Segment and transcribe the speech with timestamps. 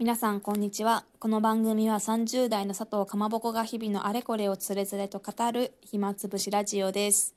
[0.00, 1.04] 皆さんこんにちは。
[1.20, 7.32] この番組は30代の佐藤かまぼこが日々のあれこれをつれづれと語る暇つぶしラジオです。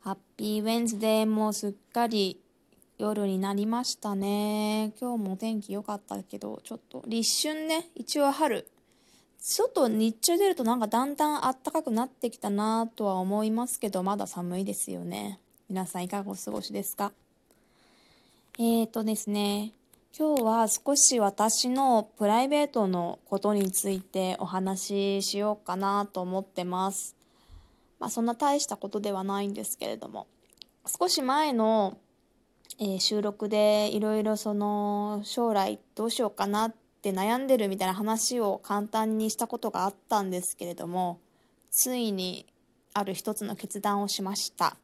[0.00, 2.38] ハッピーウェンズデーもうすっかり
[2.98, 4.92] 夜になりましたね。
[5.00, 7.88] 今日も天気良かったけどちょっと立春ね。
[7.94, 8.68] 一応春。
[9.38, 15.40] 外日中出るとなんかだんだん暖かくなってきたなとは思いますけどまだ寒いですよね。
[15.70, 17.12] 皆さんいかがお過ごしですか？
[18.58, 19.72] えーとですね。
[20.14, 27.16] 今日は少し私のプライベートのことについてお話ししようかなと思ってます。
[27.98, 30.26] まあそんな大したことではないんですけれども
[30.86, 31.96] 少し前の、
[32.78, 41.20] えー、収録でいろいろその将来どうしようかなって悩んでるみたいな話を簡単にしたことがあったんですけれども
[41.70, 42.44] ついに
[42.92, 44.76] ある一つの決断をしました。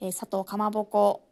[0.00, 1.22] えー、佐藤かまぼこ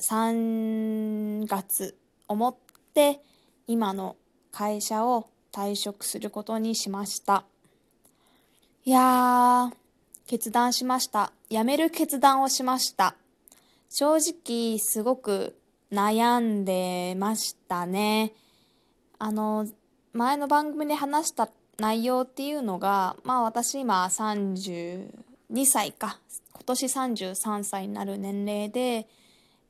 [0.00, 1.96] 3月
[2.28, 2.54] 思っ
[2.94, 3.20] て
[3.66, 4.16] 今の
[4.52, 7.44] 会社を退職することにしました。
[8.84, 9.74] いやー
[10.26, 11.32] 決断しました。
[11.48, 13.14] 辞める決断をしました。
[13.88, 15.58] 正直すごく
[15.90, 18.32] 悩んでましたね。
[19.18, 19.66] あの
[20.12, 25.08] 前の番組で話した内容っていうのがまあ私今32
[25.64, 26.18] 歳か。
[26.52, 29.08] 今年33歳になる年齢で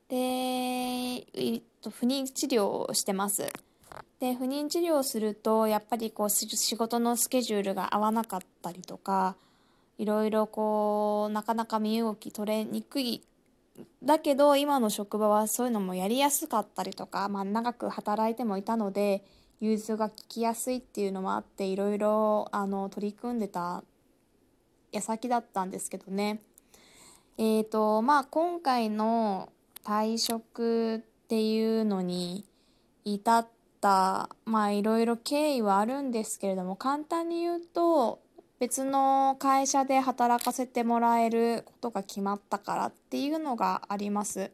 [0.09, 3.51] でと不妊治療をしてます。
[4.19, 9.35] で不妊治療をするとやっぱりこう仕事のスケジュールが合わなかったりとか
[9.97, 13.23] いろいろこうなかなか身動き取れにくい
[14.03, 19.23] だけど今の職場はそういうのもやりやすかったりとか、まあ、長く働いてもいたので
[19.61, 23.83] 融通が利きやすいっていうのもあっていろいろあの取り組んでた
[24.91, 26.41] 矢先だったんですけどね。
[27.37, 29.49] えーとまあ、今回の
[29.85, 32.43] 退職っていうのに
[33.05, 33.47] 至っ
[33.81, 38.17] たまあいろいろ経緯はあるんですけれども簡単に言うと
[38.59, 44.49] 別の会社で働かせてもらえることが決まったからっていうのがあります。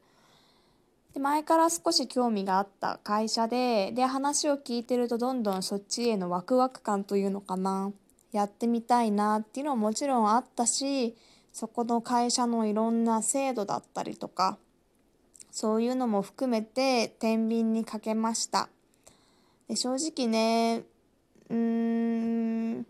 [1.13, 7.93] で前から少し興味があった会社でで話を聞いてるとどんどんそっちへのワクワク感というのかな
[8.33, 11.15] やってみたいなっていうのはもちろんあったし
[11.53, 14.57] そこの会社のいろんな制度だったりとか
[15.55, 18.67] そういうのも含めて天秤にかけました
[19.69, 20.83] で正直ね
[21.49, 22.85] うーん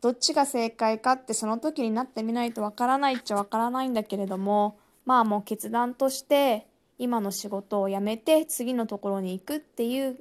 [0.00, 6.66] どっちが正解かってその時になってみないとわからないっちゃわからないんだけれどもまあもう決断として
[6.98, 10.18] 今の仕事を辞めて次のところに行くっていう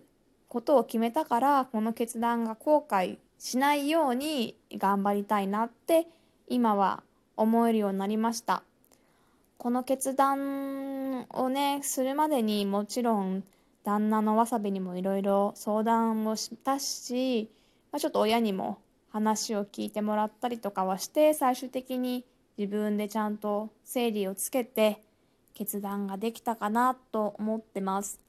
[0.48, 6.06] ことを決めたからこの決断が後悔しないように頑張りたいなって
[6.48, 7.02] 今は
[7.36, 8.62] 思えるようになりました。
[9.58, 13.44] この決断をねするまでにもちろん
[13.84, 17.50] 旦那のわさびにもいろいろ相談をしたし、
[17.92, 18.80] まあ、ちょっと親にも
[19.12, 22.26] 話を聞いてもらったりとかはして最終的に
[22.58, 25.02] 自分でちゃんと整理をつけて
[25.54, 28.20] 決断ができたかなと思ってます。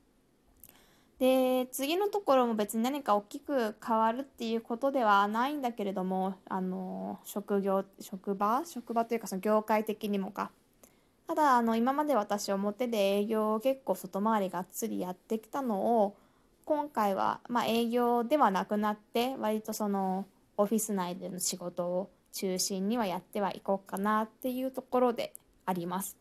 [1.19, 8.63] で次のところも別に何か大きく変わるっていうことではないんだけれどもあの職業職場？
[8.67, 10.51] 職場というかその業界的にもか
[11.27, 16.17] ただあの今まで私表で営業を結構外回りがっつりやってきたのを
[16.65, 20.27] 今回はまあ営業ではなくなって割とその
[20.57, 25.33] オフィス内での仕事を中心にはやってはいこうかなっていうところで
[25.65, 26.17] あります。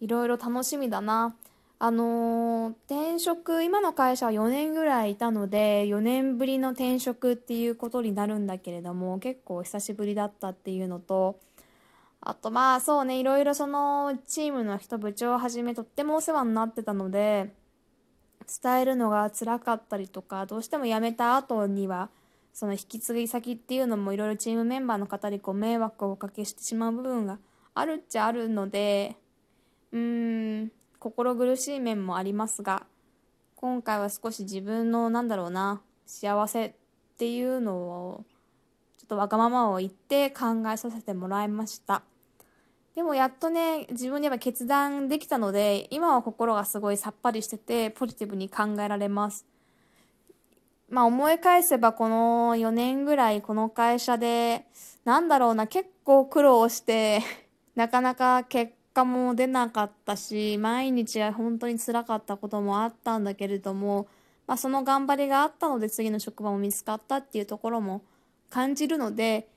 [0.00, 1.34] いろいろ楽しみだな。
[1.78, 11.38] あのー、転職今の会社は4年ぐらいいたので4年ぶりの転職っていうことになるんだけれども結構久しぶりだったっていうのと
[12.26, 17.52] あとまあそうねいろいろそのチームの人部長をはじめとってもお世話になってたので
[18.62, 22.08] 伝えるのが辛かったりとかどうしても辞めた後には
[22.54, 27.38] その引き継ぎ先っていうのもいろいろチームメンバーの方にこう迷惑をおかけしてしまう部分が
[27.74, 29.16] あるっちゃあるので
[29.92, 32.86] うーん心苦しい面もありますが
[33.56, 36.72] 今回は少し自分のなんだろうな幸せっ
[37.18, 38.24] ていうのを
[38.98, 42.02] ちょっとわがままを言って考えさせてもらいました。
[42.94, 49.44] でもやっとね、自分では決断できたので、今は心がすごいさっぱりしてて、ポジティブに考えられます。
[50.88, 54.66] まあ思い返せばこの4年ぐらいこの会社で、
[55.04, 57.20] なんだろうな、結構苦労して、
[57.74, 64.06] なかなか結果も出なかったし、毎日は本当につらかったこともあったんだけれども、
[64.46, 68.02] まあその頑張りがあったので次の職場も見つかったっていうところも
[68.50, 69.48] 感じるので、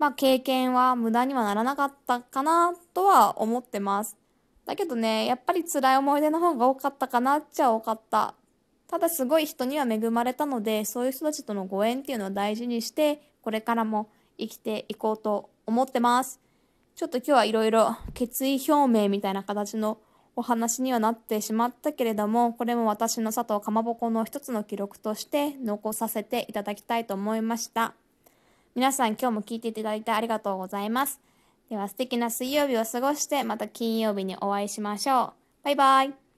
[0.00, 4.16] まあ、経験は無駄にはならなかったかなとは思ってます。
[4.64, 8.34] だけどね、やっぱり辛い思い出の方が多かったかなっちゃ多かった。
[8.88, 14.08] ただすごい人には恵まれたので、そういう人たちとのご縁っていうのを大事にして、これからも
[14.38, 16.40] 生きていこうと思ってます。
[16.96, 19.98] ちょっと今日はいろいろ決意表明みたいな形の
[20.34, 27.92] お話にはなってしまったけれども、これも私の佐藤かまぼこの一つの記録として残させていただきたいと思いました。
[28.80, 31.20] 皆さん今日も聞いていただいてありがとうございます。
[31.68, 35.64] では素敵な水曜日を過ごしてまた金曜日にお会いしましょう。
[35.64, 36.29] バイバイ。